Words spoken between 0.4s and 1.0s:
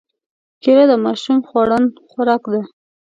کېله د